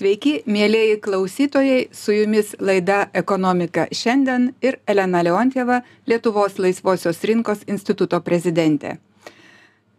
[0.00, 8.16] Sveiki, mėlyjeji klausytojai, su jumis laida Ekonomika šiandien ir Elena Leontjeva, Lietuvos laisvosios rinkos instituto
[8.24, 8.94] prezidentė.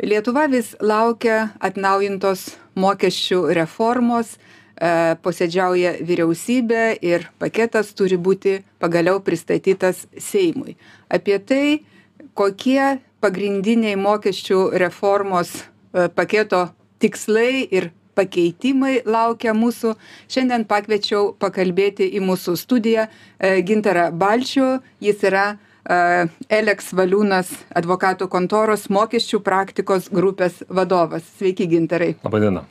[0.02, 2.48] Lietuva vis laukia atnaujintos
[2.82, 10.80] mokesčių reformos, e, posėdžiauja vyriausybė ir paketas turi būti pagaliau pristatytas Seimui.
[11.14, 11.86] Apie tai,
[12.34, 19.96] kokie pagrindiniai mokesčių reformos e, paketo tikslai ir pakeitimai laukia mūsų.
[20.32, 24.70] Šiandien pakviečiau pakalbėti į mūsų studiją e, Gintarą Balčių.
[25.04, 26.28] Jis yra e,
[26.62, 31.26] Eleks Valiūnas advokatų kontoros mokesčių praktikos grupės vadovas.
[31.40, 32.14] Sveiki, Gintarai.
[32.26, 32.68] Labadiena.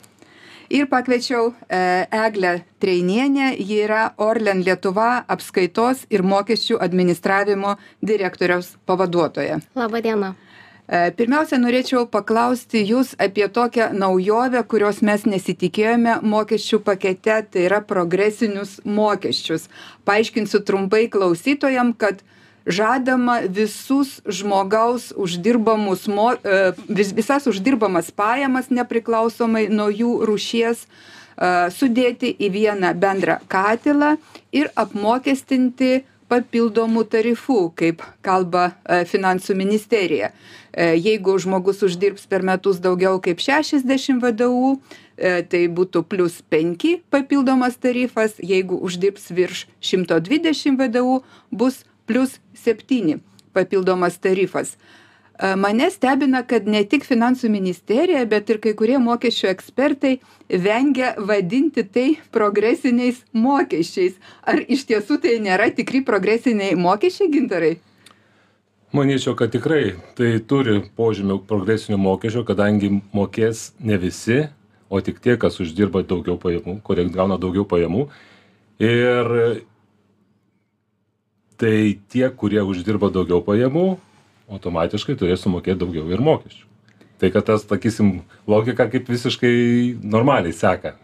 [0.71, 9.59] Ir pakviečiau e, Eglę Treinienę, ji yra Orlen Lietuva apskaitos ir mokesčių administravimo direktoriaus pavaduotoja.
[9.75, 10.31] Labadiena.
[10.91, 17.79] E, pirmiausia, norėčiau paklausti Jūs apie tokią naujovę, kurios mes nesitikėjome mokesčių pakete, tai yra
[17.79, 19.69] progresinius mokesčius.
[20.03, 22.19] Paaiškinsiu trumpai klausytojam, kad
[22.67, 26.59] žadama visus žmogaus uždirbamus, e,
[26.91, 30.89] vis, visas uždirbamas pajamas nepriklausomai nuo jų rušies e,
[31.71, 34.17] sudėti į vieną bendrą katilą
[34.51, 36.01] ir apmokestinti
[36.31, 40.31] papildomų tarifų, kaip kalba e, finansų ministerija.
[40.71, 44.77] E, jeigu žmogus uždirbs per metus daugiau kaip 60 VDU,
[45.17, 51.19] e, tai būtų plus 5 papildomas tarifas, jeigu uždirbs virš 120 VDU,
[51.51, 53.19] bus plus 7
[53.51, 54.77] papildomas tarifas
[55.57, 60.15] mane stebina kad ne tik finansų ministerija bet ir kai kurie mokesčių ekspertai
[60.49, 67.77] vengia vadinti tai progresiniais mokesčiais ar iš tiesų tai nėra tikri progresiniai mokesčiai gintarai
[68.91, 74.41] Manyčiau, kad tikrai tai turi požymių progresinio mokesčio, kadangi mokės ne visi,
[74.91, 78.09] o tik tie, kas uždirba daugiau pajamų, kurie gauna daugiau pajamų.
[78.83, 79.31] Ir
[81.55, 81.75] tai
[82.11, 83.85] tie, kurie uždirba daugiau pajamų,
[84.51, 86.67] automatiškai turės sumokėt daugiau ir mokesčių.
[87.21, 89.53] Tai kad tas, sakysim, logika kaip visiškai
[90.01, 90.95] normaliai seka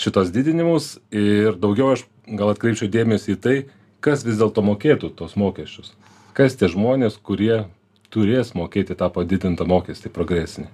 [0.00, 3.56] šitos didinimus ir daugiau aš gal atkreipčiau dėmesį į tai,
[4.02, 5.92] kas vis dėlto mokėtų tos mokesčius.
[6.32, 7.66] Kas tie žmonės, kurie
[8.12, 10.70] turės mokėti tą padidintą mokestį progresinį.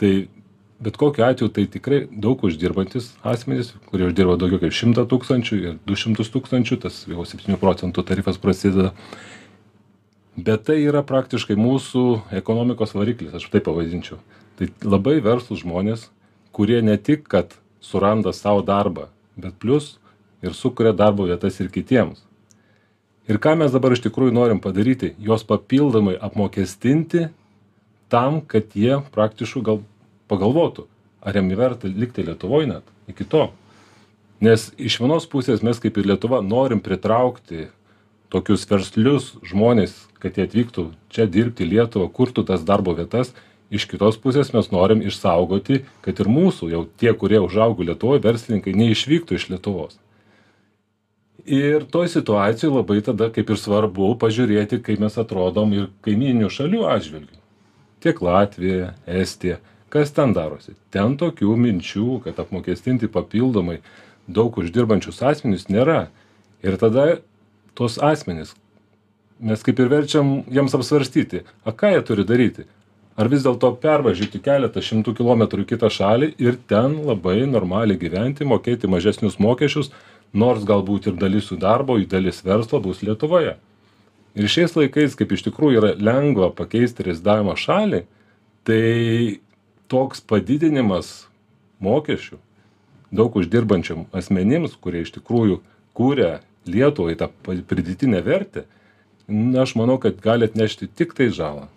[0.00, 0.12] Tai
[0.82, 5.76] bet kokiu atveju tai tikrai daug uždirbantis asmenys, kurie uždirba daugiau kaip 100 tūkstančių ir
[5.88, 8.90] 200 tūkstančių, tas jau 7 procentų tarifas prasideda
[10.36, 12.04] bet tai yra praktiškai mūsų
[12.38, 14.18] ekonomikos variklis, aš taip pavadinčiau.
[14.58, 16.08] Tai labai verslus žmonės,
[16.52, 19.96] kurie ne tik, kad suranda savo darbą, bet plus
[20.42, 22.22] ir sukuria darbo vietas ir kitiems.
[23.30, 27.28] Ir ką mes dabar iš tikrųjų norim padaryti, juos papildomai apmokestinti
[28.10, 29.82] tam, kad jie praktiškai gal
[30.30, 30.88] pagalvotų,
[31.22, 33.50] ar jam verta likti Lietuvoje net iki to.
[34.42, 37.68] Nes iš vienos pusės mes kaip ir Lietuva norim pritraukti
[38.32, 43.34] tokius verslius žmones, kad jie atvyktų čia dirbti į Lietuvą, kurtų tas darbo vietas.
[43.72, 48.74] Iš kitos pusės mes norim išsaugoti, kad ir mūsų, jau tie, kurie užaugo Lietuvoje, verslininkai,
[48.76, 49.96] neišvyktų iš Lietuvos.
[51.42, 56.84] Ir toj situacijai labai tada kaip ir svarbu pažiūrėti, kaip mes atrodom ir kaiminių šalių
[56.92, 57.40] atžvilgių.
[58.04, 59.58] Tiek Latvija, Estija,
[59.90, 60.76] kas ten darosi.
[60.94, 63.80] Ten tokių minčių, kad apmokestinti papildomai
[64.28, 66.12] daug uždirbančius asmenys nėra.
[66.62, 67.22] Ir tada
[67.74, 68.54] tuos asmenis.
[69.42, 72.66] Mes kaip ir verčiam jiems apsvarstyti a ką jie turi daryti?
[73.18, 78.46] Ar vis dėlto pervažiuoti keletą šimtų kilometrų į kitą šalį ir ten labai normaliai gyventi
[78.48, 79.90] mokėti mažesnius mokesčius
[80.32, 83.58] nors galbūt ir dalis jų darbo dalis verslo bus lietuvoje?
[84.32, 88.06] Ir šiais laikais kaip iš tikrųjų yra lengva pakeisti rezidavimo šalį
[88.64, 89.40] tai
[89.92, 91.26] toks padidinimas
[91.84, 92.38] mokesčių
[93.12, 95.60] daug uždirbančiam asmenims kurie iš tikrųjų
[95.92, 98.66] kuria lietuvai tą pridėtinę vertę,
[99.62, 101.68] aš manau, kad gali atnešti tik tai žalą.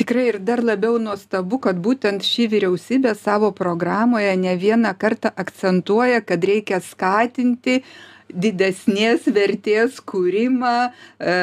[0.00, 6.22] Tikrai ir dar labiau nuostabu, kad būtent ši vyriausybė savo programoje ne vieną kartą akcentuoja,
[6.24, 7.82] kad reikia skatinti
[8.32, 10.72] didesnės vertės kūrimą,
[11.20, 11.34] e,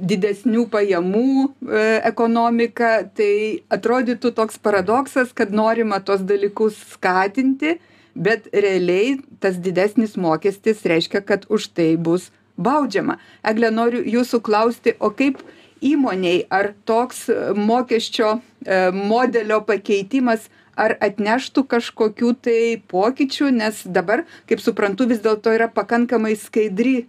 [0.00, 2.90] didesnių pajamų e, ekonomiką.
[3.18, 3.32] Tai
[3.76, 7.76] atrodytų toks paradoksas, kad norima tos dalykus skatinti,
[8.14, 12.30] bet realiai tas didesnis mokestis reiškia kad už tai bus
[12.60, 13.18] baudžiama.
[13.46, 15.40] Egle noriu jūsų klausti o kaip
[15.80, 17.26] įmonei ar toks
[17.56, 22.60] mokesčio e, modelio pakeitimas ar atneštų kažkokių tai
[22.90, 23.50] pokyčių?
[23.56, 27.06] Nes dabar kaip suprantu vis dėlto yra pakankamai skaidri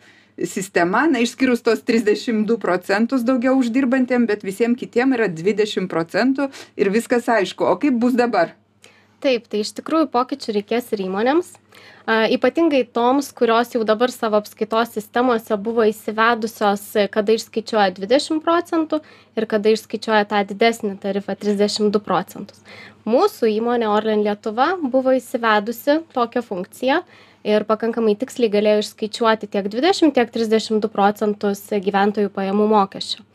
[0.48, 1.06] sistema.
[1.12, 6.50] Na išskyrus trisdešim du procentus daugiau uždirbantiem bet visiem kitiem yra dvidešim procentų
[6.80, 7.68] ir viskas aišku.
[7.68, 8.56] O kaip bus dabar
[9.24, 11.54] taip tai iš tikrųjų pokyčių reikės ir įmonėms
[12.10, 16.84] a ypatingai toms kurios jau dabar savo apskaitos sistemose buvo įsivedusios
[17.14, 19.02] kada išskaičiuoja dvidešim procentų
[19.38, 22.64] ir kada išskaičiuoja tą didesnį tarifą trisdešim du procentus.
[23.06, 27.02] Mūsų įmonė orlen lietuva buvo įsivedusi tokią funkciją
[27.48, 33.26] ir pakankamai tiksliai galėjo išskaičiuoti tiek dvidešim tiek trisdešim du procentus gyventojų pajamų mokesčio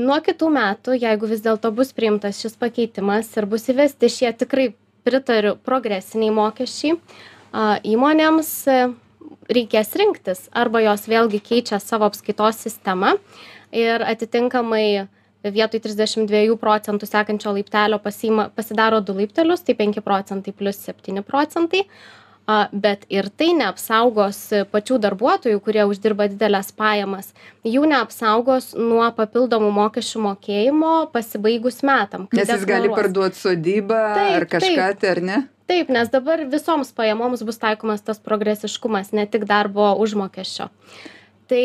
[0.00, 4.70] nuo kitų metų jeigu vis dėlto bus priimtas šis pakeitimas ir bus įvesti šie tikrai
[5.04, 6.96] pritariu progresiniai mokesčiai
[7.52, 8.52] a įmonėms
[9.52, 13.16] reikės rinktis arba jos vėlgi keičia savo apskaitos sistemą
[13.74, 15.08] ir atitinkamai
[15.42, 21.24] vietoj trisdešim dviejų procentų sekančio laiptelio pasiima pasidaro du laiptelius tai penki procentai plius septyni
[21.26, 21.84] procentai
[22.46, 24.38] a bet ir tai neapsaugos
[24.72, 27.30] pačių darbuotojų kurie uždirba dideles pajamas.
[27.66, 34.02] Jų neapsaugos nuo papildomų mokesčių mokėjimo pasibaigus metam nes jis gali parduot sodybą
[34.38, 35.38] ar kažką tai ar ne?
[35.70, 40.68] Taip nes dabar visoms pajamoms bus taikomas tas progresiškumas ne tik darbo užmokesčio.
[41.48, 41.64] Tai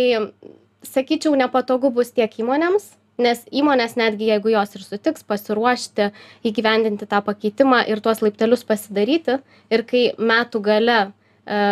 [0.86, 6.12] sakyčiau nepatogu bus tiek įmonėms nes įmonės netgi jeigu jos ir sutiks pasiruošti
[6.48, 9.40] įgyvendinti tą pakeitimą ir tuos laiptelius pasidaryti
[9.74, 11.64] ir kai metų gale e,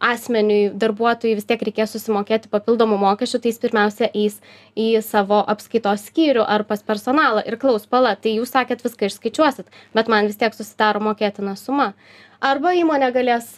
[0.00, 4.38] asmeniui darbuotojui vis tiek reikės susimokėti papildomų mokesčių tai jis pirmiausia eis
[4.78, 9.80] į savo apskaitos skyrių ar pas personalą ir klaus pala tai jūs sakėt viską išskaičiuosit
[9.98, 11.92] bet man vis tiek susidaro mokėtina suma.
[12.38, 13.56] Arba įmonė galės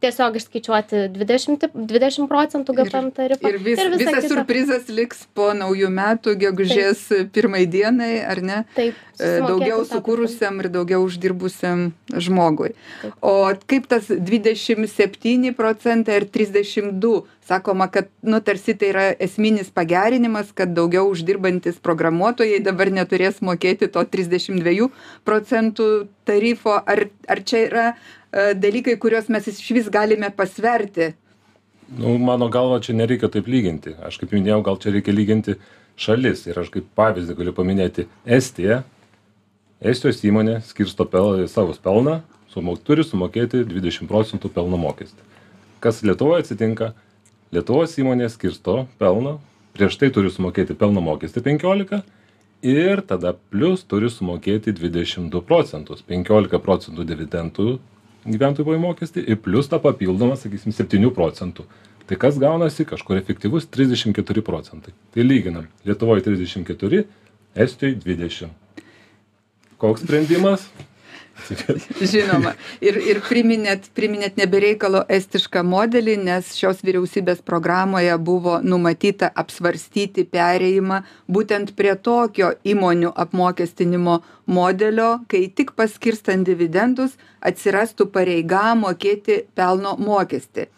[0.00, 6.34] tiesiog išskaičiuoti dvidešimt dvidešim procentų gpm tarifą ir vis visas siurprizas liks po naujų metų
[6.42, 7.04] gegužės
[7.34, 8.58] pirmai dienai ar ne?
[8.76, 12.74] Taip e, daugiau sukūrusiam ir daugiau uždirbusiam žmogui.
[13.22, 13.34] O
[13.70, 17.24] kaip tas dvidešim septyni procentai ar trisdešim du?
[17.48, 23.88] Sakoma kad nu tarsi tai yra esminis pagerinimas kad daugiau uždirbantys programuotojai dabar neturės mokėti
[23.88, 24.90] to trisdešim dviejų
[25.24, 25.88] procentų
[26.28, 26.76] tarifo.
[26.78, 27.86] Ar ar čia yra
[28.32, 31.12] dalykai kuriuos mes išvis galime pasverti.
[31.98, 33.94] Nu mano galva čia nereikia taip lyginti.
[34.04, 35.56] Aš kaip minėjau gal čia reikia lyginti
[35.96, 36.44] šalis.
[36.46, 38.82] Ir aš kaip pavyzdį galiu paminėti estiją.
[39.80, 42.20] Estijos įmonė skirsto pel savo pelną
[42.52, 45.22] sumo turi sumokėti dvidešim procentų pelno mokestį.
[45.80, 46.92] Kas lietuvoj atsitinka?
[47.54, 49.38] Lietuvos įmonė skirsto pelną
[49.76, 52.02] prieš tai turi sumokėti pelno mokestį penkiolika
[52.66, 57.78] ir tada plius turi sumokėti dvidešim du procentus penkiolika procentų dividendų
[58.26, 61.66] gyventojų pajamų mokestį ir plius tą papildomą sakysim septynių procentų.
[62.08, 63.68] Tai kas gaunasi kažkur efektyvus?
[63.68, 64.94] trisdešim keturi procentai.
[65.14, 65.68] Tai lyginam.
[65.84, 67.04] Lietuvoj trisdešim keturi
[67.54, 68.56] estijoj dvidešim
[69.78, 70.66] koks sprendimas
[72.12, 72.54] žinoma.
[72.84, 79.30] Ir ir priminėt priminėt ne be reikalo estišką modelį nes šios vyriausybės programoje buvo numatyta
[79.42, 89.44] apsvarstyti perėjimą būtent prie tokio įmonių apmokestinimo modelio kai tik paskirstant dividendus atsirastų pareiga mokėti
[89.54, 90.68] pelno mokestį.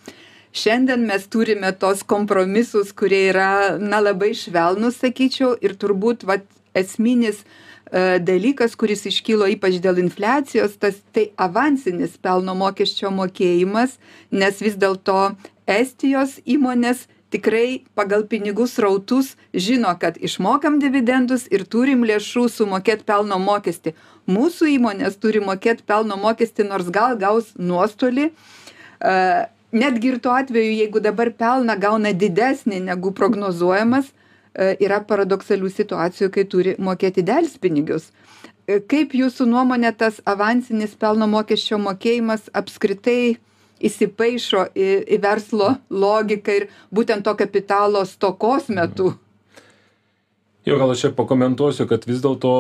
[0.50, 7.44] Šiandien mes turime tuos kompromisus kurie yra na labai švelnūs sakyčiau ir turbūt vat esminis
[7.44, 13.96] E, dalykas kuris iškilo ypač dėl infliacijos tas tai avansinis pelno mokesčio mokėjimas
[14.30, 15.32] nes vis dėlto
[15.66, 23.38] estijos įmonės tikrai pagal pinigų srautus žino kad išmokam dividendus ir turim lėšų sumokėt pelno
[23.42, 23.94] mokestį.
[24.30, 28.30] Mūsų įmonės turi mokėt pelno mokestį nors gal gaus nuostolį.
[28.30, 29.14] E,
[29.72, 34.19] netgi ir tuo atveju jeigu dabar pelną gauna didesnį negu prognozuojamas E,
[34.54, 38.10] yra paradoksalių situacijų, kai turi mokėti delspinigius.
[38.66, 43.38] E, kaip jūsų nuomonė tas avansinis pelno mokesčio mokėjimas apskritai
[43.80, 49.14] įsipaišo į, į verslo logiką ir būtent to kapitalo stokos metu?
[50.68, 52.50] Jo, gal aš čia pakomentuosiu, kad vis dėlto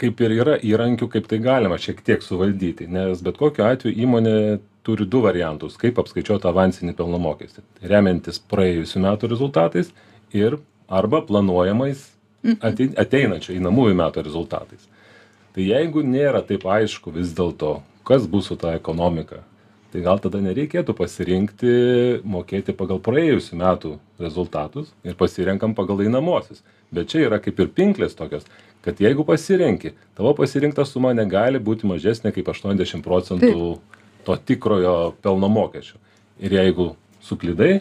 [0.00, 4.36] kaip ir yra įrankių, kaip tai galima šiek tiek suvaldyti, nes bet kokiu atveju įmonė
[4.82, 7.62] turi du variantus, kaip apskaičiuoti avansinį pelno mokestį.
[7.92, 9.92] Remiantis praėjusiu metu rezultatais
[10.32, 10.56] ir
[10.92, 12.04] arba planuojamais
[12.44, 12.92] mhm.
[13.00, 14.84] ateinančių einamųjų metų rezultatais.
[15.52, 19.42] Tai jeigu nėra taip aišku vis dėlto, kas bus su ta ekonomika,
[19.92, 21.72] tai gal tada nereikėtų pasirinkti
[22.24, 26.62] mokėti pagal praėjusių metų rezultatus ir pasirenkam pagal einamosius.
[26.92, 28.48] Bet čia yra kaip ir pinklės tokios,
[28.84, 33.78] kad jeigu pasirenki, tavo pasirinkta suma negali būti mažesnė kaip 80 procentų
[34.24, 36.00] to tikrojo pelno mokesčio.
[36.40, 36.92] Ir jeigu
[37.24, 37.80] suklydai,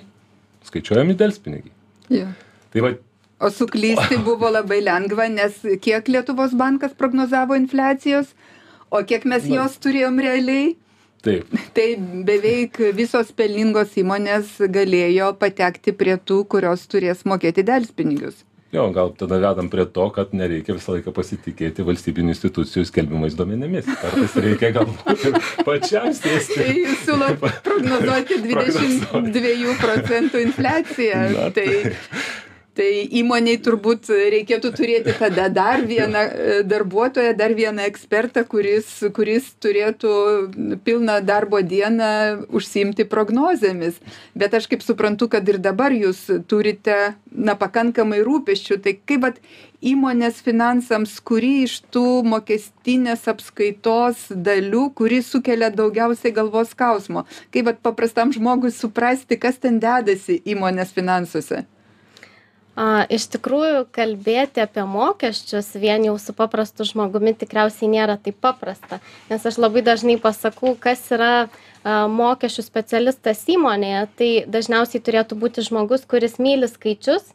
[0.68, 1.76] skaičiuojami dėlspinigiai.
[2.12, 2.32] Ja
[2.74, 2.94] tai va
[3.42, 8.36] o suklysti buvo labai lengva nes kiek lietuvos bankas prognozavo infliacijos
[8.92, 10.76] o kiek mes jos turėjom realiai
[11.22, 11.50] Taip.
[11.78, 11.88] Tai
[12.26, 18.40] beveik visos pelningos įmonės galėjo patekti prie tų, kurios turės mokėti delspinigius.
[18.72, 23.90] jo gal tada vedam prie to kad nereikia visą laiką pasitikėti valstybinių institucijų skelbiamais duomenimis
[24.02, 31.26] kartais reikia galbūt ir pačiam sėsti Tai jūs siūlot prognozuoti 22 procentų infliaciją.
[31.36, 32.50] Na, Tai, tai
[32.80, 40.14] įmoniai turbūt reikėtų turėti tada dar vieną e, darbuotoją, dar vieną ekspertą, kuris, kuris turėtų
[40.86, 44.00] pilną darbo dieną užsiimti prognozėmis.
[44.36, 48.80] Bet aš kaip suprantu, kad ir dabar jūs turite na, pakankamai rūpeščių.
[48.82, 49.44] Tai kaip vat,
[49.82, 57.26] įmonės finansams, kuri iš tų mokestinės apskaitos dalių, kuri sukelia daugiausiai galvos skausmo.
[57.52, 61.66] Kaip vat, paprastam žmogui suprasti, kas ten dedasi įmonės finansuose.
[62.72, 69.02] A, iš tikrųjų, kalbėti apie mokesčius vien jau su paprastu žmogumi tikriausiai nėra taip paprasta.
[69.28, 71.50] Nes aš labai dažnai pasakau, kas yra a,
[72.08, 74.04] mokesčių specialistas įmonėje.
[74.16, 77.34] Tai dažniausiai turėtų būti žmogus, kuris myli skaičius,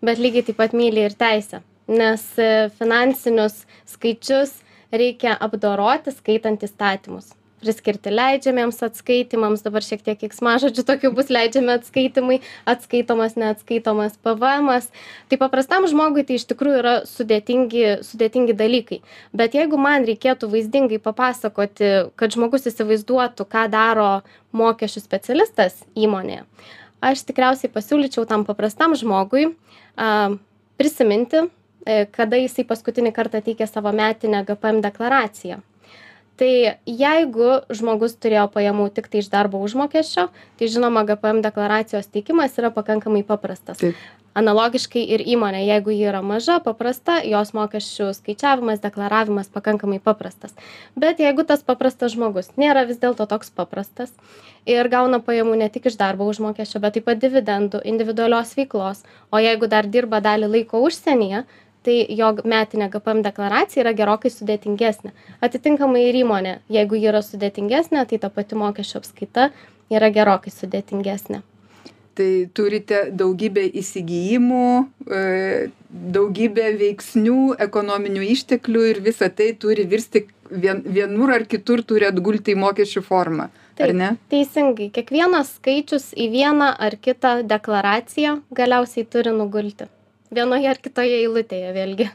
[0.00, 1.60] bet lygiai taip pat myli ir teisę.
[1.88, 4.58] Nes e, finansinius skaičius
[4.92, 9.64] reikia apdoroti skaitant įstatymus priskirti leidžiamiems atskaitymams.
[9.66, 14.90] Dabar šiek tiek keiksmažodžių tokių bus leidžiami atskaitymai atskaitomas neatskaitomas pvmas
[15.28, 19.02] tai paprastam žmogui tai iš tikrųjų yra sudėtingi sudėtingi dalykai.
[19.36, 24.10] Bet jeigu man reikėtų vaizdingai papasakoti kad žmogus įsivaizduotų ką daro
[24.56, 26.44] mokesčių specialistas įmonėje
[27.00, 29.52] aš tikriausiai pasiūlyčiau tam paprastam žmogui
[29.98, 30.34] a
[30.78, 35.60] prisiminti e, kada jisai paskutinį kartą teikė savo metinę gpm deklaraciją
[36.38, 36.52] tai
[36.86, 40.28] jeigu žmogus turėjo pajamų tiktai iš darbo užmokesčio
[40.58, 43.82] tai žinoma gpm deklaracijos teikimas yra pakankamai paprastas.
[44.38, 50.54] Analogiškai ir įmonė jeigu ji yra maža paprasta jos mokesčių skaičiavimas deklaravimas pakankamai paprastas.
[50.94, 54.12] Bet jeigu tas paprastas žmogus nėra vis dėlto toks paprastas
[54.68, 59.02] ir gauna pajamų ne tik iš darbo užmokesčio bet taip pat dividendų individualios veiklos
[59.32, 61.42] o jeigu dar dirba dalį laiko užsienyje
[61.86, 65.12] tai jo metinė gpm deklaracija yra gerokai sudėtingesnė
[65.44, 69.50] atitinkamai ir įmonė jeigu ji yra sudėtingesnė tai ta pati mokesčių apskaita
[69.92, 71.44] yra gerokai sudėtingesnė
[72.18, 74.70] tai turite daugybę įsigijimų,
[75.06, 75.20] e,
[76.16, 82.56] daugybę veiksnių, ekonominių išteklių ir visa tai turi virsti vien, vienur ar kitur turi atgulti
[82.56, 83.48] į mokesčių formą.
[83.78, 84.08] Taip, ar ne?
[84.32, 84.88] Teisingai.
[84.94, 89.86] Kiekvienas skaičius į vieną ar kitą deklaraciją galiausiai turi nugulti
[90.34, 92.08] vienoje ar kitoje eilutėje vėlgi.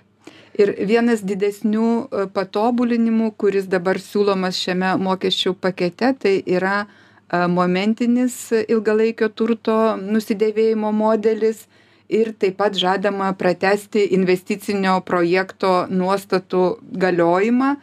[0.54, 8.36] Ir vienas didesnių e, patobulinimų, kuris dabar siūlomas šiame mokesčių pakete, tai yra e, momentinis
[8.62, 11.66] ilgalaikio turto nusidėvėjimo modelis
[12.14, 16.64] ir taip pat žadama pratesti investicinio projekto nuostatų
[17.02, 17.74] galiojimą,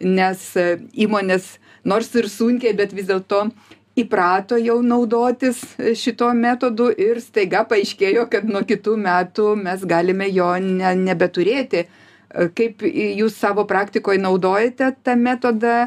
[0.00, 0.68] nes e,
[1.04, 3.50] įmonės nors ir sunkiai, bet vis dėlto
[3.98, 5.60] įprato jau naudotis
[5.98, 11.86] šituo metodu ir staiga paaiškėjo, kad nuo kitų metų mes galime jo ne, nebeturėti.
[12.58, 15.84] Kaip jūs savo praktikoje naudojate tą metodą,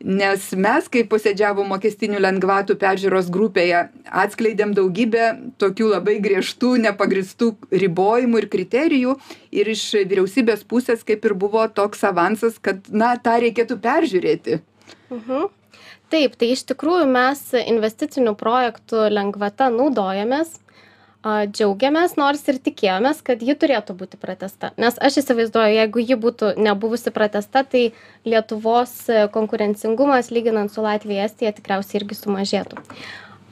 [0.00, 5.26] nes mes, kai posėdžiavo mokestinių lengvatų peržiūros grupėje, atskleidėm daugybę
[5.60, 7.50] tokių labai griežtų, nepagristų
[7.84, 9.18] ribojimų ir kriterijų
[9.52, 14.62] ir iš vyriausybės pusės kaip ir buvo toks avansas, kad, na, tą reikėtų peržiūrėti.
[15.10, 15.24] Uh mhm.
[15.28, 15.48] -huh
[16.12, 20.58] taip tai iš tikrųjų mes investicinių projektų lengvata naudojamės
[21.24, 26.54] džiaugiamės nors ir tikėjomės kad ji turėtų būti pratęsta nes aš įsivaizduoju jeigu ji būtų
[26.56, 27.82] nebuvusi pratęsta tai
[28.24, 28.94] lietuvos
[29.34, 32.80] konkurencingumas lyginant su latvija estija tikriausiai irgi sumažėtų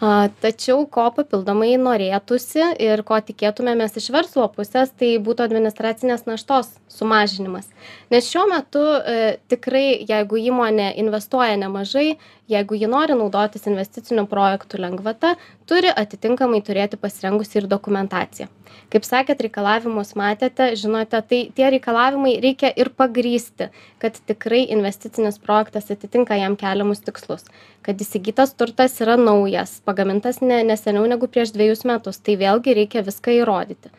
[0.00, 6.70] a tačiau ko papildomai norėtųsi ir ko tikėtumėmės iš verslo pusės tai būtų administracinės naštos
[6.92, 7.66] sumažinimas.
[8.12, 12.12] Nes šiuo metu e, tikrai jeigu įmonė investuoja nemažai
[12.48, 15.34] jeigu ji nori naudotis investicinių projektų lengvata
[15.68, 18.48] turi atitinkamai turėti pasirengusi ir dokumentaciją.
[18.92, 25.90] Kaip sakėt reikalavimus matėte žinote tai tie reikalavimai reikia ir pagrįsti kad tikrai investicinis projektas
[25.90, 27.44] atitinka jam keliamus tikslus.
[27.82, 32.20] Kad įsigytas turtas yra naujas pagamintas ne ne seniau negu prieš dvejus metus.
[32.20, 33.92] Tai vėlgi reikia viską įrodyti.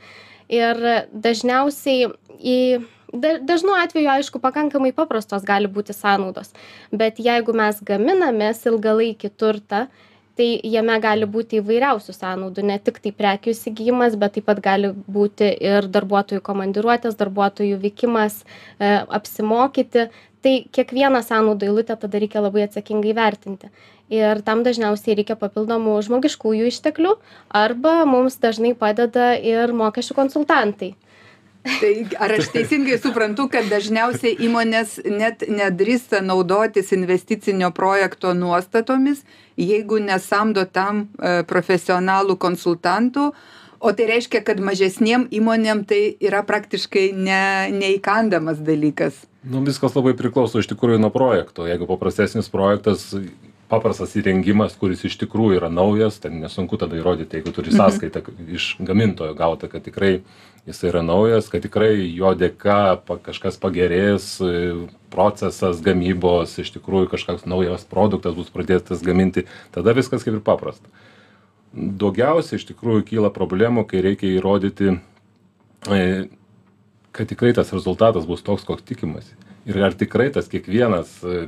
[0.49, 0.79] Ir
[1.13, 2.59] dažniausiai į
[3.13, 6.53] da dažnu atveju aišku pakankamai paprastos gali būti sąnaudos.
[6.91, 9.87] Bet jeigu mes gaminamės ilgalaikį turtą
[10.39, 12.63] tai jame gali būti įvairiausių sąnaudų.
[12.69, 18.43] Ne tiktai prekių įsigijimas bet taip pat gali būti ir darbuotojų komandiruotės darbuotojų vykimas
[18.79, 20.07] e apsimokyti.
[20.39, 23.67] Tai kiekvieną sąnaudų eilutę tada reikia labai atsakingai vertinti
[24.09, 27.13] ir tam dažniausiai reikia papildomų žmogiškųjų išteklių
[27.49, 30.95] arba mums dažnai padeda ir mokesčių konsultantai.
[31.59, 31.91] Tai
[32.23, 39.25] ar aš teisingai suprantu, kad dažniausiai įmonės net nedrįsta naudotis investicinio projekto nuostatomis,
[39.59, 43.25] jeigu nesamdo tam e, profesionalų konsultantų,
[43.79, 47.43] o tai reiškia kad mažesnėm įmonėm tai yra praktiškai ne
[47.75, 49.19] neįkandamas dalykas.
[49.43, 51.67] Nu viskas labai priklauso iš tikrųjų nuo projekto.
[51.67, 53.11] Jeigu paprastesnis projektas
[53.69, 58.71] paprastas įrengimas kuris iš tikrųjų yra naujas ten nesunku tada įrodyt jeigu turi sąskaitą iš
[58.81, 60.23] gamintojo gautą kad tikrai
[60.67, 64.31] jisai yra naujas kad tikrai jo dėka pa kažkas pagerės
[65.13, 69.45] procesas gamybos iš tikrųjų kažkoks naujas produktas bus pradėtas gaminti
[69.75, 70.89] tada viskas kaip ir paprasta.
[71.73, 76.01] Daugiausia iš tikrųjų kyla problemų kai reikia įrodyti e,
[77.13, 79.37] kad tikrai tas rezultatas bus toks koks tikimasi.
[79.69, 81.47] Ir ar tikrai tas kiekvienas e,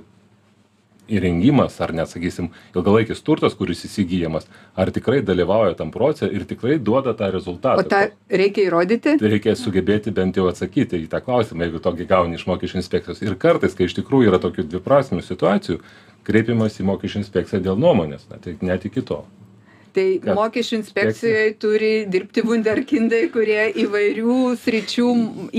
[1.17, 4.47] įrengimas ar net sakysim ilgalaikis turtas kuris įsigyjamas
[4.79, 7.83] ar tikrai dalyvauja tam procese ir tikrai duoda tą rezultatą.
[7.83, 9.17] O tą reikia įrodyti?
[9.21, 13.21] Tai reikia sugebėti bent jau atsakyti į tą klausimą jeigu tokį gauni iš mokesčių inspekcijos.
[13.25, 15.81] Ir kartais kai iš tikrųjų yra tokių dviprasmių situacijų
[16.27, 19.23] kreipiamasi į mokesčių inspekciją dėl nuomonės na tai net iki to
[19.95, 25.07] tai mokesčių inspekcijoj turi dirbti vunderkindai kurie įvairių sričių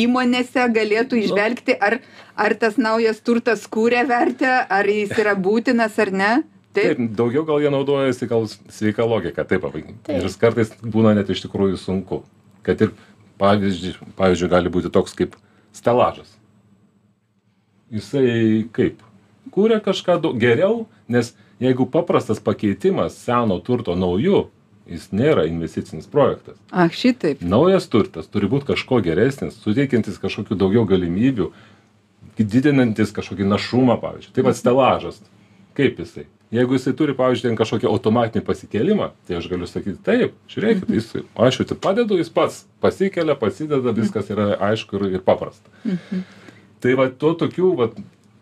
[0.05, 1.99] įmonėse galėtų įžvelgti ar
[2.37, 6.33] ar tas naujas turtas kuria vertę ar jis yra būtinas ar ne.
[6.73, 7.01] Taip.
[7.13, 9.45] Daugiau gal jie naudojasi gal sveika logika.
[9.45, 9.99] Taip pavadinkim.
[10.09, 12.23] Ir kartais būna net iš tikrųjų sunku.
[12.65, 12.95] Kad ir
[13.43, 15.37] pavyzdžiui pavyzdžiui gali būti toks kaip
[15.77, 16.31] stelažas.
[17.93, 19.03] Jisai kaip?
[19.53, 24.47] Kuria kažką geriau nes jeigu paprastas pakeitimas seno turto nauju
[24.91, 26.59] jis nėra investicinis projektas.
[26.71, 27.43] Ach šitaip.
[27.47, 31.53] Naujas turtas turi būt kažkuo geresnis suteikiantis kažkokių daugiau galimybių
[32.39, 34.35] didinantis kažkokį našumą pavyzdžiui.
[34.35, 35.21] Tai vat stelažas.
[35.77, 36.27] Kaip jisai?
[36.53, 41.13] Jeigu jisai turi pavyzdžiui ten kažkokį automatinį pasikėlimą tai aš galiu sakyt taip žiūrėkit jis
[41.47, 45.71] aš jau tik padedu jis pats pasikelia pasideda viskas yra aišku ir ir paprasta.
[45.87, 46.27] Mhm.
[46.83, 47.97] tai va to tokių vat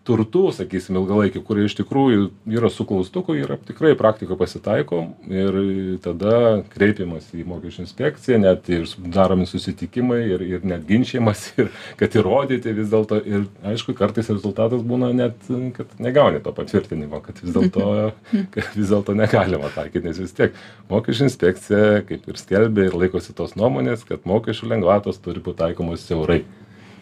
[0.08, 5.58] turtų sakysim ilgalaikių kurie iš tikrųjų yra su klaustuku yra tikrai praktikoj pasitaiko ir
[6.04, 11.68] tada kreipiamasi į mokesčių inspekciją net ir daromi susitikimai ir ir net ginčijamasi ir
[12.00, 13.20] kad įrodyti vis dėlto.
[13.20, 17.90] Ir aišku kartais rezultatas būna net kad negauni to patvirtinimo kad vis dėlto
[18.54, 20.56] kad vis dėlto negalima taikyt nes vis tiek
[20.90, 26.08] mokesčių inspekcija kaip ir skelbia ir laikosi tos nuomonės kad mokesčių lengvatos turi būt taikomos
[26.08, 26.40] siaurai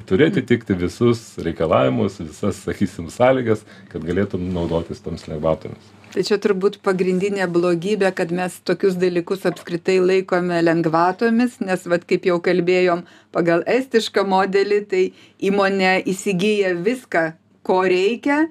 [0.08, 5.90] turi atitikti visus reikalavimus visas sakysim sąlygas kad galėtum naudotis tomis lengvatomis.
[6.14, 12.24] Tai čia turbūt pagrindinė blogybė kad mes tokius dalykus apskritai laikome lengvatomis nes vat kaip
[12.30, 13.04] jau kalbėjom
[13.36, 15.04] pagal estišką modelį tai
[15.50, 17.26] įmonė įsigyja viską
[17.68, 18.46] ko reikia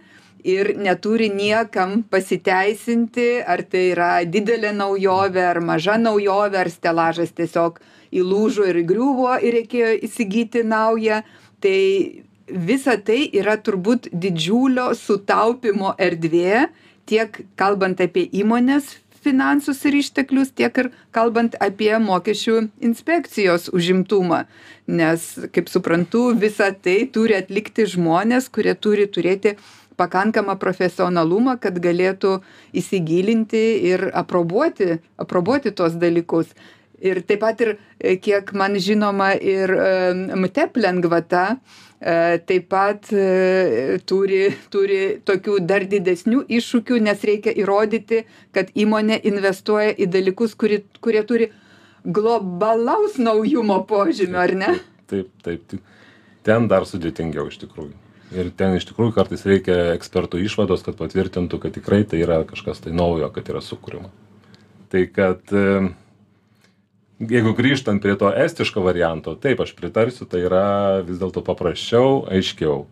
[0.47, 7.81] ir neturi niekam pasiteisinti ar tai yra didelė naujovė ar maža naujovė ar stelažas tiesiog
[8.13, 11.23] įlūžo ir įgriuvo ir reikėjo įsigyti naują
[11.63, 16.67] tai visa tai yra turbūt didžiulio sutaupymo erdvė
[17.07, 18.95] tiek kalbant apie įmonės
[19.27, 24.45] finansus ir išteklius tiek ir kalbant apie mokesčių inspekcijos užimtumą.
[24.87, 29.57] Nes kaip suprantu visa tai turi atlikti žmonės kurie turi turėti
[29.97, 32.37] pakankamą profesionalumą kad galėtų
[32.79, 36.53] įsigilinti ir aprobuoti aprobuoti tuos dalykus
[36.99, 39.71] ir taip pat ir e, kiek man žinoma ir
[40.37, 41.43] mtep lengvata
[42.01, 48.23] e, taip pat e, turi turi tokių dar didesnių iššūkių nes reikia įrodyti
[48.55, 51.51] kad įmonė investuoja į dalykus kuri kurie turi
[52.03, 54.73] globalaus naujumo požymių ar ne?
[55.07, 55.83] Taip taip tik
[56.47, 57.93] ten dar sudėtingiau iš tikrųjų.
[58.35, 62.81] Ir ten iš tikrųjų kartais reikia ekspertų išvados kad patvirtintų kad tikrai tai yra kažkas
[62.83, 64.11] tai naujo kad yra sukuriama.
[64.91, 65.51] Tai kad
[67.19, 72.85] jeigu grįžtant prie to estiško varianto taip aš pritarsiu tai yra vis dėlto paprasčiau aiškiau.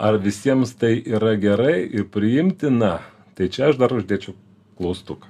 [0.00, 3.00] Ar visiems tai yra gerai ir priimtina?
[3.36, 4.32] Tai čia aš dar uždėčiau
[4.78, 5.28] klaustuką.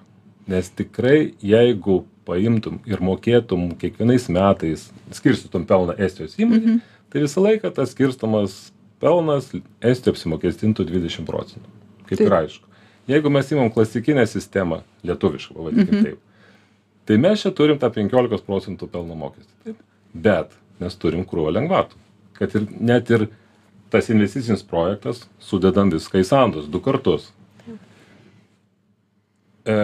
[0.50, 6.80] Nes tikrai jeigu paimtum ir mokėtum kiekvienais metais skirstytum pelną estijos įmonei mhm.
[7.10, 8.70] tai visą laiką tas skirstomas
[9.02, 9.50] pelnas
[9.82, 11.66] estijoj apsimokestintų dvidešim procentų.
[12.06, 12.66] Kaip ir aišku.
[13.10, 16.04] Jeigu mes imam klasikinę sistemą lietuvišką pavadinkim mhm.
[16.06, 16.29] taip
[17.10, 19.50] tai mes čia turim tą penkiolikos procentų pelno mokestį.
[19.66, 19.82] Taip.
[20.14, 21.98] Bet mes turim krūvą lengvatų.
[22.38, 23.26] Kad ir net ir
[23.90, 27.32] tas investicinis projektas sudedam viską į sandus du kartus.
[29.66, 29.74] E,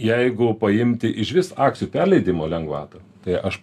[0.00, 3.60] jeigu paimti išvis akcijų perleidimo lengvatą tai aš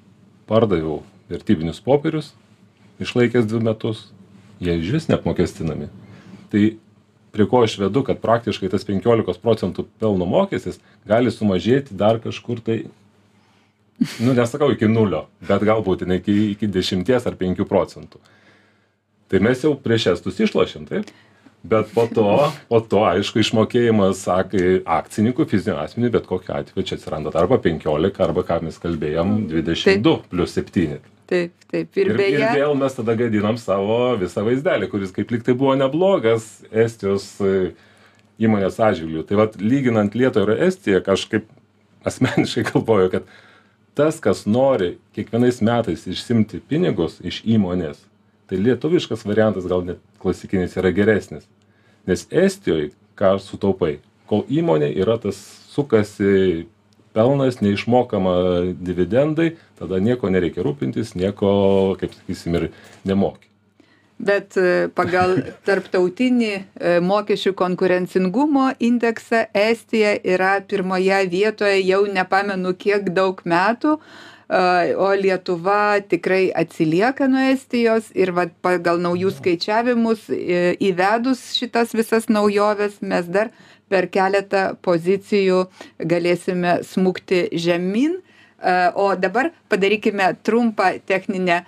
[0.49, 2.31] pardaviau vertybinius popierius
[3.03, 4.07] išlaikęs dvi metus
[4.63, 5.89] jie išvis neapmokestinami.
[6.51, 6.63] Tai
[7.31, 12.61] prie ko aš vedu kad praktiškai tas penkiolikos procentų pelno mokestis gali sumažėti dar kažkur
[12.63, 12.79] tai
[14.23, 18.21] nu nesakau iki nulio bet galbūt iki iki dešimties ar penkių procentų.
[19.27, 21.09] Tai mes jau prieš estus išlošėm taip?
[21.67, 22.27] Bet po to
[22.69, 28.23] po to aišku išmokėjimas sakai akcininkui fiziniam asmeniui bet kokiu atveju čia atsiranda arba penkiolika
[28.27, 31.91] arba ką mes kalbėjom dvidešim du plius septyni taip taip.
[31.97, 35.55] Ir ir ir beje vėl mes tada gadinam savo visą vaizdelį kuris kaip lyg tai
[35.57, 37.73] buvo neblogas estijos e,
[38.39, 39.25] įmonės atžvilgiu.
[39.27, 41.49] Tai vat lyginant lietuvą ir estiją kažkaip
[42.07, 43.31] asmeniškai galvoju kad
[43.97, 48.03] tas kas nori kiekvienais metais išsiimti pinigus iš įmonės
[48.47, 51.47] tai lietuviškas variantas gal net klasikinis yra geresnis.
[52.07, 53.97] Nes estijoj ką sutaupai?
[54.27, 55.37] Kol įmonė yra tas
[55.71, 56.67] sukasi
[57.17, 58.37] pelnas neišmokama
[58.77, 61.49] dividendai tada nieko nereikia rūpintis nieko
[61.99, 62.69] kaip sakysim ir
[63.09, 63.47] nemoki.
[64.17, 66.61] Bet e, pagal tarptautinį e,
[67.05, 73.99] mokesčių konkurencingumo indeksą estija yra pirmoje vietoje jau nepamenu kiek daug metų
[74.47, 83.01] o lietuva tikrai atsilieka nuo estijos ir vat pagal naujus skaičiavimus įvedus šitas visas naujoves
[83.01, 83.51] mes dar
[83.89, 85.65] per keletą pozicijų
[85.99, 88.19] galėsime smukti žemyn.
[88.97, 91.63] O dabar padarykime trumpą techninę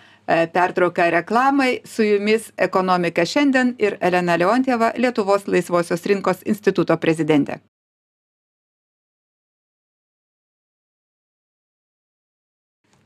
[0.53, 1.79] pertrauką reklamai.
[1.85, 7.59] Su jumis ekonomika šiandien ir elena leontjeva lietuvos laisvosios rinkos instituto prezidentė.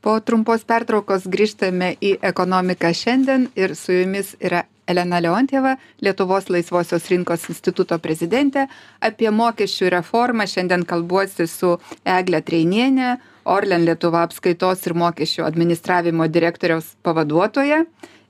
[0.04, 7.08] Po trumpos pertraukos grįžtame į ekonomiką šiandien ir su jumis yra elena leontjeva lietuvos laisvosios
[7.12, 8.66] rinkos instituto prezidentė
[9.00, 11.76] apie mokesčių reformą šiandien kalbuosi su
[12.16, 17.84] egle treiniene orlen lietuva apskaitos ir mokesčių administravimo direktoriaus pavaduotoja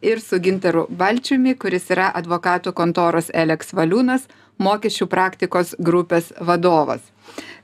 [0.04, 4.26] ir su gintaru balčiumi kuris yra advokatų kontoros eleks valiūnas
[4.62, 7.00] mokesčių praktikos grupės vadovas.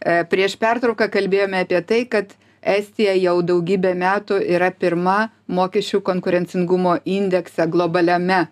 [0.00, 6.99] E, prieš pertrauką kalbėjome apie tai kad estija jau daugybę metų yra pirma mokesčių konkurencingumo
[7.05, 8.46] indekse globaliame.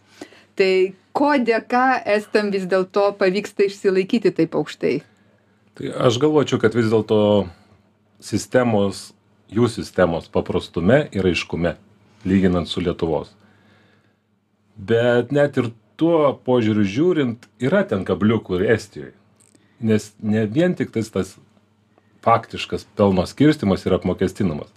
[0.58, 0.72] Tai
[1.12, 4.94] ko dėka estam vis dėlto pavyksta išsilaikyti taip aukštai?
[5.78, 7.20] Tai aš galvočiau kad vis dėlto
[8.20, 9.12] sistemos
[9.54, 11.76] jų sistemos paprastume ir aiškume
[12.28, 13.30] lyginant su lietuvos.
[14.76, 19.14] Bet net ir tuo požiūriu žiūrint yra ten kabliukų ir estijoj
[19.80, 21.36] nes ne vien tiktais tas
[22.28, 24.68] faktiškas pelno skirstymas yra apmokestinamas.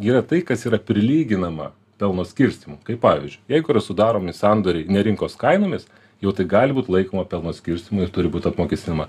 [0.00, 5.34] Yra tai kas yra prilyginama pelno skirstymui kaip pavyzdžiui jeigu yra sudaromi sandoriai ne rinkos
[5.40, 5.88] kainomis
[6.22, 9.08] jau tai gali būt laikoma pelno skirstymu ir turi būt apmokestinama.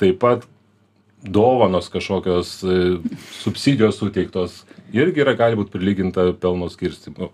[0.00, 0.48] Taip pat
[1.20, 2.76] dovanos kažkokios e,
[3.42, 4.62] subsidijos suteiktos
[4.96, 7.30] irgi yra gali būt prilyginta pelno skirstymu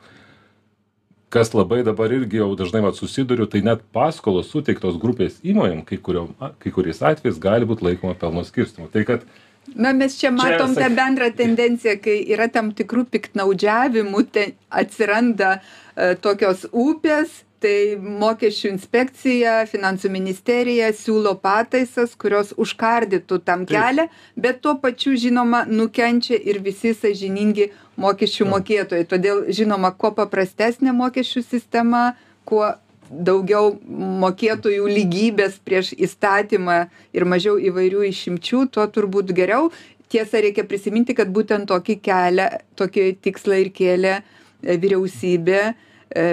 [1.30, 5.98] kas labai dabar irgi jau dažnai vat susiduriu tai net paskolos suteiktos grupės įmonėm kai
[6.02, 9.26] kuriom kai kuriais atvejais gali būt laikoma pelno skirstymu tai kad
[9.74, 14.22] na mes čia matom tą bendrą tendenciją kai yra tam tikrų piktnaudžiavimų
[14.70, 24.06] atsiranda e, tokios upės tai mokesčių inspekcija finansų ministerija siūlo pataisas kurios užkardytų tam kelią
[24.36, 29.08] bet tuo pačiu žinoma nukenčia ir visi sąžiningi mokesčių mokėtojai.
[29.08, 32.10] Todėl žinoma kuo paprastesnė mokesčių sistema
[32.46, 32.74] kuo
[33.10, 33.74] daugiau
[34.22, 39.70] mokėtojų lygybės prieš įstatymą ir mažiau įvairių išimčių tuo turbūt geriau.
[40.12, 45.72] Tiesa reikia prisiminti kad būtent tokį kelią tokį tikslą ir kėlė e, vyriausybė e,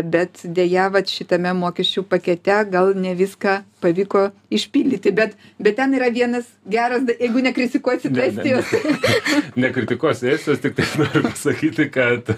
[0.05, 6.11] bet deja vat šitame mokesčių pakete gal ne viską pavyko išpildyti bet bet ten yra
[6.13, 8.69] vienas geras jeigu nekritikuosit estijos.
[9.65, 12.29] nekritikuosiu estijos tiktai noriu pasakyti kad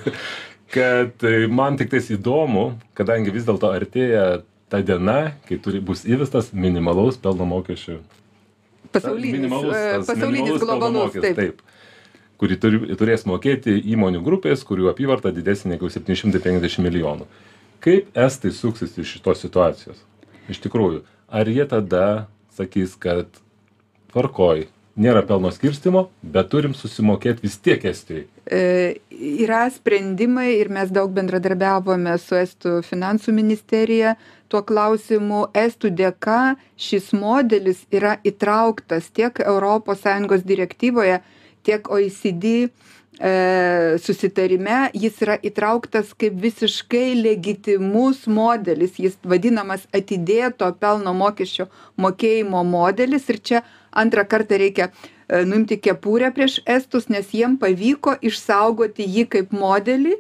[0.73, 4.25] kad e, man tiktais įdomu kadangi vis dėlto artėja
[4.71, 7.99] ta diena kai turi bus įvestas minimalaus pelno mokesčio
[8.95, 11.65] pasaulinis e, tas pasaulinis globalus taip taip
[12.41, 17.28] kurį turi, turės mokėti įmonių grupės, kurių apyvarta didesnė negu 750 milijonų.
[17.84, 20.01] Kaip estai suksis iš šitos situacijos?
[20.51, 23.30] Iš tikrųjų, ar jie tada sakys, kad
[24.13, 28.25] tvarkoj, nėra pelno skirstimo, bet turim susimokėti vis tiek estijai?
[28.45, 28.62] E,
[29.45, 34.15] yra sprendimai ir mes daug bendradarbiavome su Estų finansų ministerija
[34.51, 35.47] tuo klausimu.
[35.58, 41.21] Estų dėka šis modelis yra įtrauktas tiek ES direktyvoje,
[41.65, 42.69] tiek OECD
[43.15, 51.69] susitarime jis yra įtrauktas kaip visiškai legitimus modelis, jis vadinamas atidėto pelno mokesčio
[52.01, 53.30] mokėjimo modelis.
[53.32, 53.62] Ir čia
[53.95, 60.15] antrą kartą reikia e, nuimti kepurę prieš estus, nes jiem pavyko išsaugoti jį kaip modelį.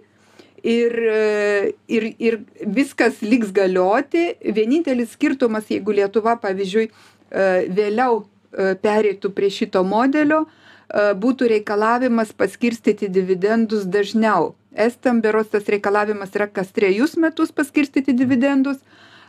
[0.65, 2.39] Ir, e, ir, ir
[2.77, 4.31] viskas liks galioti.
[4.55, 8.23] Vienintelis skirtumas, jeigu Lietuva, pavyzdžiui, e, vėliau
[8.55, 10.45] pereitų prie šito modelio,
[10.93, 14.53] būtų reikalavimas paskirstyti dividendus dažniau.
[14.75, 18.77] Estam beros tas reikalavimas yra kas trejus metus paskirstyti dividendus,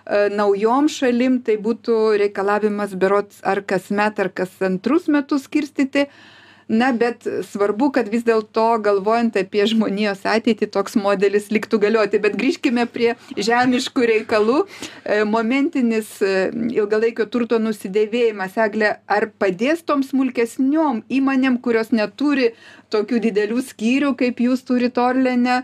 [0.06, 6.06] naujom šalim tai būtų reikalavimas berods ar kasmet ar kas antrus metus skirstyti
[6.68, 12.20] na bet svarbu kad vis dėlto galvojant apie žmonijos ateitį toks modelis liktų galioti.
[12.22, 14.58] Bet grįžkime prie žemiškų reikalų.
[15.04, 22.52] E, momentinis e, ilgalaikio turto nusidėvėjimas egle ar padės tom smulkesniom įmonėm kurios neturi
[22.90, 25.62] tokių didelių skyrių kaip jūs turit orlene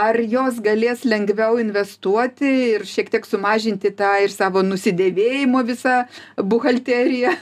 [0.00, 6.04] ar jos galės lengviau investuoti ir šiek tiek sumažinti tą ir savo nusidėvėjimo visą
[6.40, 7.34] buhalteriją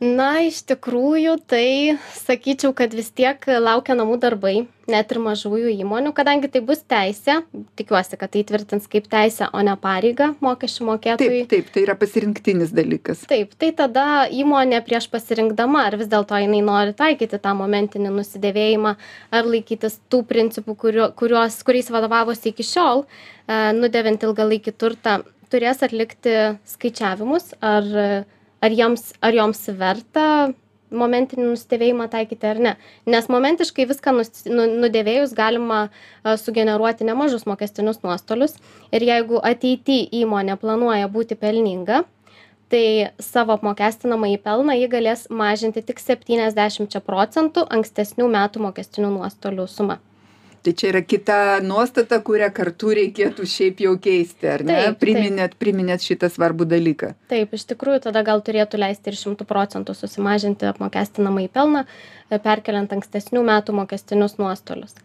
[0.00, 4.56] na iš tikrųjų tai sakyčiau kad vis tiek laukia namų darbai
[4.86, 7.40] net ir mažųjų įmonių kadangi tai bus teisė.
[7.78, 11.40] Tikiuosi kad tai įtvirtins kaip teisę o ne pareigą mokesčių mokėtojui.
[11.48, 13.24] Taip taip tai yra pasirinktinis dalykas.
[13.30, 18.94] Taip tai tada įmonė prieš pasirinkdama ar vis dėlto jinai nori taikyti tą momentinį nusidėvėjimą
[19.32, 25.82] ar laikytis tų principų kuriuo kuriuos kuriais vadovavosi iki šiol e, nudėvint ilgalaikį turtą turės
[25.86, 26.36] atlikti
[26.68, 27.90] skaičiavimus ar
[28.66, 30.26] ar jiems ar joms verta
[30.96, 32.72] momentinį nusidėvėjimą taikyti ar ne.
[33.10, 35.86] Nes momentiškai viską nus nu nudėvėjus galima
[36.42, 38.56] sugeneruoti nemažus mokestinius nuostolius.
[38.94, 42.04] Ir jeigu ateity įmonė planuoja būti pelninga
[42.72, 50.00] tai savo apmokestinamąjį pelną ji galės mažinti tik septyniasdešimčia procentų ankstesnių metų mokestinių nuostolių suma
[50.66, 54.78] tai čia yra kita nuostata kurią kartu reikėtų šiaip jau keisti ar ne?
[54.98, 57.12] Priminėt priminėt šitą svarbų dalyką.
[57.30, 62.96] Taip iš tikrųjų tada gal turėtų leisti ir šimtu procentų susimažinti apmokestinamąjį pelną e, perkeliant
[62.96, 64.96] ankstesnių metų mokestinius nuostolius.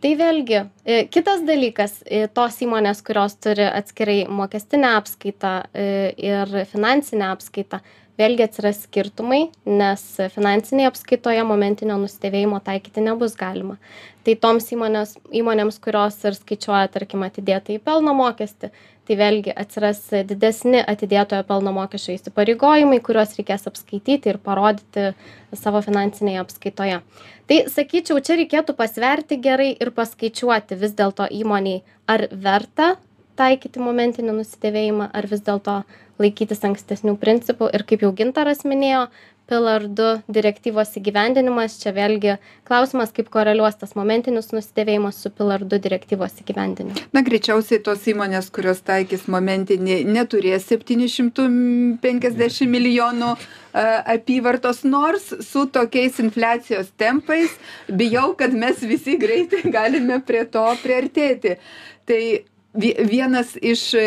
[0.00, 7.28] Tai vėlgi e, kitas dalykas e, tos įmonės kurios turi atskirai mokestinę apskaitą ir finansinę
[7.34, 7.82] apskaitą
[8.20, 10.02] vėlgi atsiras skirtumai nes
[10.34, 13.78] finansinėje apskaitoje momentinio nusidėvėjimo taikyti nebus galima.
[14.24, 18.70] Tai toms įmonės įmonėms kurios ir skaičiuoja tarkim atidėtąjį pelno mokestį
[19.04, 25.10] tai vėlgi atsiras didesni atidėtojo pelno mokesčio įsipareigojimai kuriuos reikės apskaityti ir parodyti
[25.60, 27.00] savo finansinėje apskaitoje.
[27.50, 32.94] Tai sakyčiau čia reikėtų pasverti gerai ir paskaičiuoti vis dėlto įmonei ar verta
[33.36, 35.82] taikyti momentinį nusidėvėjimą ar vis dėlto
[36.22, 37.70] laikytis ankstesnių principų.
[37.74, 39.08] Ir kaip jau gintaras minėjo
[39.48, 42.36] pilar du direktyvos įgyvendinimas čia vėlgi
[42.68, 47.04] klausimas kaip koreliuos tas momentinis nusidėvėjimas su pilar du direktyvos įgyvendinimu.
[47.12, 51.48] Na greičiausiai tos įmonės kurios taikys momentinį neturės septynių šimtų
[52.04, 53.34] penkiasdešim milijonų
[54.14, 57.52] apyvartos nors su tokiais infliacijos tempais
[57.88, 61.58] bijau kad mes visi greitai galime prie to priartėti.
[62.08, 62.22] Tai
[62.74, 64.04] vienas iš e,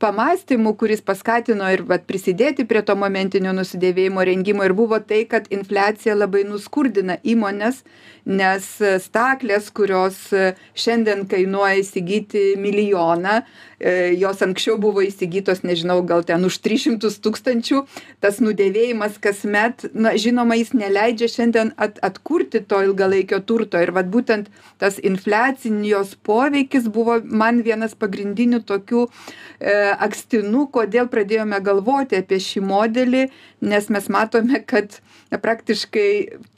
[0.00, 5.48] pamąstymų kuris paskatino ir vat prisidėti prie to momentinio nusidėvėjimo rengimo ir buvo tai kad
[5.52, 7.82] infliacija labai nuskurdina įmones
[8.28, 8.66] nes
[9.04, 16.44] staklės kurios e, šiandien kainuoja įsigyti milijoną e, jos anksčiau buvo įsigytos nežinau gal ten
[16.48, 17.84] už tris šimtus tūkstančių
[18.24, 23.80] tas nudėvėjimas kasmet na žinoma jis neleidžia šiandien at atkurti to ilgalaikio turto.
[23.82, 24.48] Ir vat būtent
[24.80, 29.74] tas infliacijos poveikis buvo man vienas pagrindinių tokių e,
[30.08, 33.26] akstinų kodėl pradėjome galvoti apie šį modelį
[33.72, 35.00] nes mes matome kad
[35.36, 36.08] praktiškai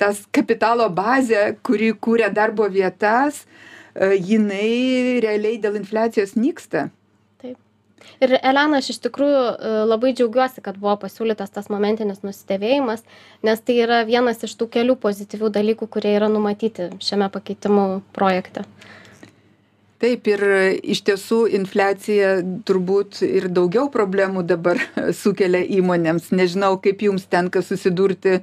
[0.00, 6.90] tas kapitalo bazė kuri kuria darbo vietas e, jinai realiai dėl infliacijos nyksta.
[8.20, 13.04] Ir elena aš iš tikrųjų e, labai džiaugiuosi kad buvo pasiūlytas tas momentinis nusidėvėjimas
[13.46, 18.64] nes tai yra vienas iš tų kelių pozityvių dalykų kurie yra numatyti šiame pakeitimų projekte
[20.00, 20.42] taip ir
[20.80, 24.80] iš tiesų infliacija turbūt ir daugiau problemų dabar
[25.22, 26.30] sukelia įmonėms.
[26.36, 28.40] Nežinau kaip jums tenka susidurti.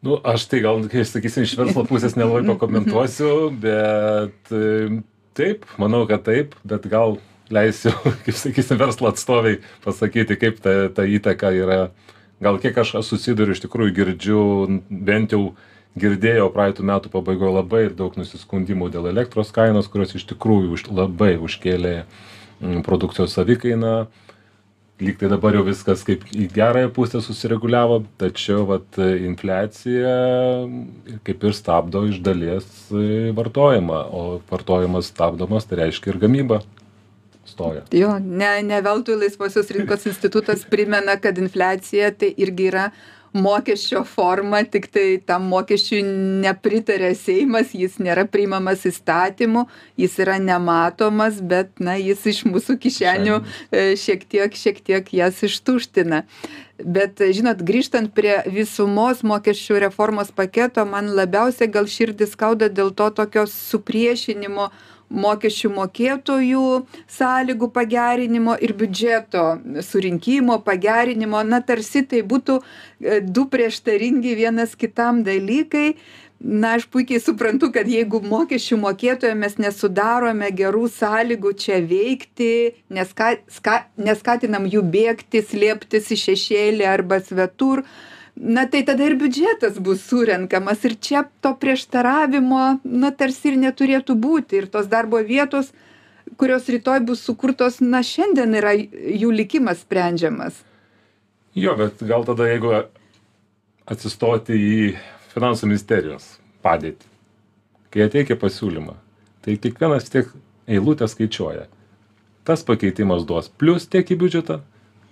[0.00, 4.54] Nu aš tai gal kai sakysim iš verslo pusės nelabai pakomentuosiu bet
[5.36, 7.18] taip manau kad taip bet gal
[7.52, 7.92] leisiu
[8.24, 11.82] kaip sakysim verslo atstovei pasakyti kaip ta ta įtaka yra.
[12.40, 14.42] Gal kiek aš susiduriu iš tikrųjų girdžiu
[14.88, 15.50] bent jau
[15.98, 21.34] girdėjau praeitų metų pabaigoj labai daug nusiskundimų dėl elektros kainos kurios iš tikrųjų už labai
[21.42, 23.94] užkėlė mm, produkcijos savikainą.
[25.00, 30.10] Lyg tai dabar jau viskas kaip į gerąją pusę susireguliavo tačiau vat infliacija
[31.24, 32.66] kaip ir stabdo iš dalies
[33.38, 36.60] vartojimą o vartojimas stabdomas tai reiškia ir gamyba
[37.48, 37.86] stoja.
[37.96, 42.90] Jo ne ne veltui laisvosios rinkos institutas primena kad infliacija tai irgi yra
[43.32, 46.02] mokesčio forma tiktai tam mokesčiui
[46.42, 49.66] nepritaria seimas jis nėra priimamas įstatymu
[50.00, 53.40] jis yra nematomas bet na jis iš mūsų kišenių.
[53.70, 56.24] e, šiek tiek šiek tiek jas ištuština.
[56.80, 63.10] Bet žinot grįžtant prie visumos mokesčių reformos paketo man labiausiai gal širdį skauda dėl to
[63.10, 64.70] tokio supriešinimo
[65.10, 66.64] mokesčių mokėtojų
[67.10, 69.44] sąlygų pagerinimo ir biudžeto
[69.84, 71.42] surinkimo pagerinimo.
[71.44, 75.96] Na tarsi tai būtų e, du prieštaringi vienas kitam dalykai
[76.40, 82.52] na aš puikiai suprantu kad jeigu mokesčių mokėtojam mes nesudarome gerų sąlygų čia veikti
[82.88, 87.84] neska ska neskatinam jų bėgti slėptis į šešėlį arba svetur
[88.40, 94.16] na tai tada ir biudžetas bus surenkamas ir čia to prieštaravimo na tarsi ir neturėtų
[94.16, 94.62] būti.
[94.62, 95.74] Ir tos darbo vietos
[96.40, 100.54] kurios rytoj bus sukurtos na šiandien yra jų likimas sprendžiamas.
[101.54, 102.72] Jo bet gal tada jeigu
[103.90, 104.76] atsistoti į
[105.34, 106.32] finansų ministerijos
[106.64, 107.08] padėtį
[107.90, 108.96] kai jie teikia pasiūlymą
[109.44, 110.32] tai kiekvienas tiek
[110.68, 111.68] eilutę skaičiuoja
[112.48, 114.60] tas pakeitimas duos plius tiek į biudžetą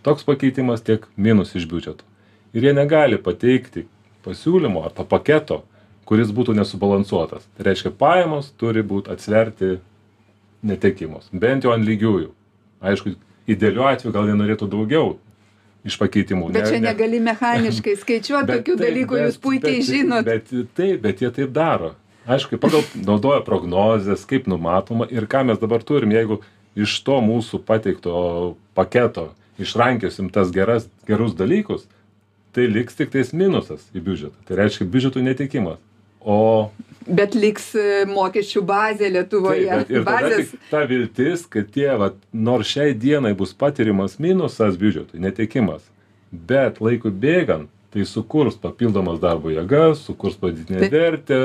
[0.06, 2.06] toks pakeitimas tiek minus iš biudžeto
[2.52, 3.86] ir jie negali pateikti
[4.28, 5.62] pasiūlymo ar to paketo,
[6.08, 7.46] kuris būtų nesubalansuotas.
[7.56, 9.78] Tai reiškia, pajamos turi būti atsverti
[10.66, 12.30] netekimus, bent jau ant lygiųjų.
[12.88, 13.14] Aišku,
[13.50, 15.16] idealiu atveju gal jie norėtų daugiau
[15.86, 16.50] iš pakeitimų.
[16.52, 20.28] Bet ne, čia negali mechaniškai skaičiuoti tokių taip, dalykų, bet, jūs puikiai bet, žinot.
[20.28, 21.94] Bet, taip, bet jie taip daro.
[22.28, 26.42] Aišku, pagal naudoja prognozes, kaip numatoma ir ką mes dabar turim, jeigu
[26.78, 31.88] iš to mūsų pateikto paketo išrankiosim tas geras, gerus dalykus,
[32.54, 34.36] tai liks tiktais minusas į biudžetą.
[34.46, 35.80] Tai reiškia biudžetų netekimas.
[36.18, 36.70] O
[37.08, 39.68] Bet liks e, mokesčių bazė Lietuvoje.
[39.68, 40.52] Taip, ir Bazės...
[40.68, 45.86] ta viltis, kad tie, vat, nors šiai dienai bus patirimas minusas biudžetui, netekimas,
[46.30, 51.40] bet laikui bėgant, tai sukurs papildomas darbo jėgas, sukurs padidinę vertę,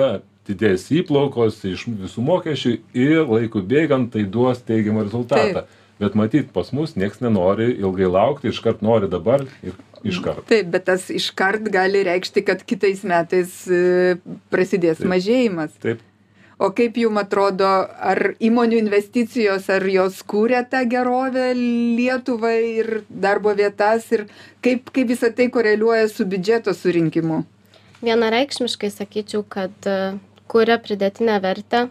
[0.47, 5.63] didės įplaukos iš visų mokesčių ir laikui bėgant tai duos teigiamą rezultatą.
[5.63, 5.79] Taip.
[6.01, 10.47] Bet matyt, pas mus nieks nenori ilgai laukti, iškart nori dabar ir iškart.
[10.49, 14.17] Taip, bet tas iškart gali reikšti, kad kitais metais e,
[14.53, 15.11] prasidės Taip.
[15.13, 15.77] mažėjimas.
[15.83, 16.01] Taip.
[16.63, 17.67] O kaip jums atrodo,
[18.09, 24.27] ar įmonių investicijos, ar jos kūrė tą gerovę Lietuvai ir darbo vietas ir
[24.63, 27.41] kaip, kaip visą tai koreliuoja su biudžeto surinkimu?
[28.03, 30.15] Vienareikšmiškai sakyčiau, kad e,
[30.51, 31.87] kuria pridėtinę vertę.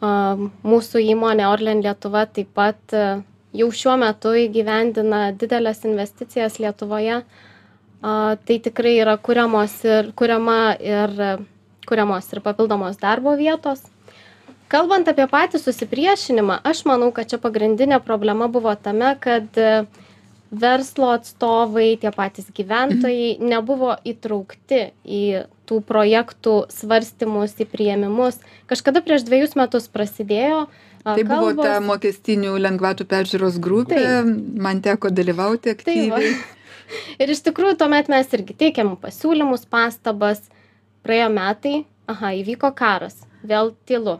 [0.00, 3.22] Mūsų įmonė Orlen Lietuva taip pat e,
[3.56, 7.22] jau šiuo metu įgyvendina didelės investicijas Lietuvoje,
[8.02, 11.14] tai tikrai yra kuriamos ir, kuriama ir,
[11.88, 13.80] kuriamos ir papildomos darbo vietos.
[14.68, 19.48] Kalbant apie patį susipriešinimą, aš manau, kad čia pagrindinė problema buvo tame, kad
[20.50, 25.22] verslo atstovai, tie patys gyventojai nebuvo įtraukti į
[25.68, 28.38] tų projektų svarstymus, į prieimimus.
[28.70, 30.66] Kažkada prieš dviejus metus prasidėjo
[31.06, 31.62] Tai buvo kalbos...
[31.62, 34.30] ta mokestinių lengvatų peržiūros grupė, Taip.
[34.58, 36.32] man teko dalyvauti aktyviai.
[36.34, 36.70] Taip,
[37.22, 40.42] ir iš tikrųjų tuomet mes irgi teikėm pasiūlymus, pastabas,
[41.06, 41.76] praėjo metai,
[42.10, 44.18] aha, įvyko karas, vėl tylu.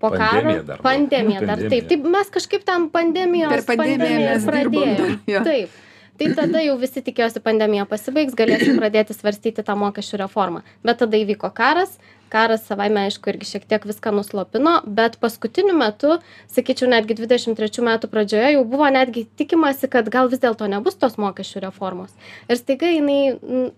[0.00, 1.70] Po pandemija karo, dar pandemija dar, pandemija.
[1.76, 5.44] taip, taip, mes kažkaip tam pandemijos, per pandemiją, pandemiją pradėjome.
[5.50, 5.80] Taip.
[6.18, 10.62] Tai tada jau visi tikėjosi pandemija pasibaigs, galėsim pradėti svarstyti tą mokesčių reformą.
[10.86, 11.96] Bet tada įvyko karas,
[12.34, 16.18] karas savaime aišku irgi šiek tiek viską nuslopino bet paskutiniu metu
[16.54, 20.98] sakyčiau netgi dvidešim trečių metų pradžioje jau buvo netgi tikimasi kad gal vis dėlto nebus
[20.98, 22.14] tos mokesčių reformos.
[22.48, 23.36] Ir staiga jinai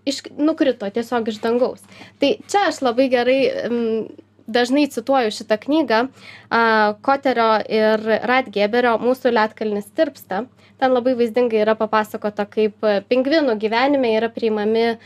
[0.09, 1.83] iš nukrito tiesiog iš dangaus.
[2.21, 3.41] Tai čia aš labai gerai
[4.47, 6.03] dažnai cituoju šitą knygą
[7.05, 10.45] koterio ir radgeberio mūsų ledkalnis tirpsta.
[10.77, 14.97] Ten labai vaizdingai yra papasakota kaip pingvinų gyvenime yra priimami e,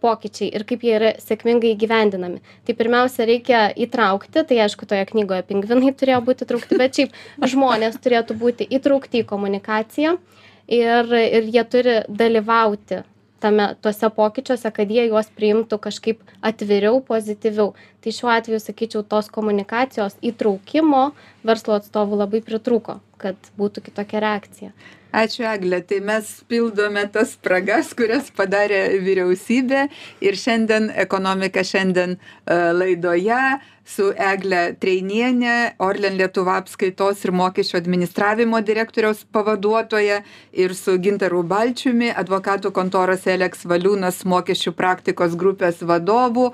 [0.00, 2.40] pokyčiai ir kaip jie yra sėkmingai įgyvendinami.
[2.64, 8.00] Tai pirmiausia reikia įtraukti tai aišku toje knygoje pingvinai turėjo būti įtraukti bet šiaip žmonės
[8.00, 10.16] turėtų būti įtraukti į komunikaciją
[10.80, 13.04] ir ir jie turi dalyvauti
[13.40, 17.74] tame tuose pokyčiuose kad jie juos priimtų kažkaip atviriau pozityviau.
[18.02, 21.10] Tai šiuo atveju sakyčiau tos komunikacijos įtraukimo
[21.46, 24.72] verslo atstovų labai pritrūko kad būtų kitokia reakcija
[25.12, 25.80] ačiū egle.
[25.82, 29.88] Tai mes pildome tas spragas kurias padarė vyriausybė.
[30.24, 32.18] Ir šiandien ekonomika šiandien e,
[32.72, 33.42] laidoje
[33.88, 40.20] su egle treiniene orlen lietuva apskaitos ir mokesčių administravimo direktoriaus pavaduotoja
[40.52, 46.50] ir su gintaru balčiumi advokatų kontoros eleks valiūnas mokesčių praktikos grupės vadovu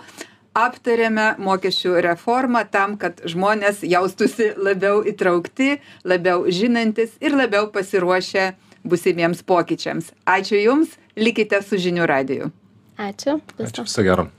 [0.54, 8.52] aptarėme mokesčių reformą tam kad žmonės jaustųsi labiau įtraukti labiau žinantys ir labiau pasiruošę
[8.84, 10.12] būsimiems pokyčiams.
[10.26, 12.50] Ačiū jums likite su žinių radiju.
[12.98, 13.40] Ačiū.
[13.58, 14.30] Ačiū viso gero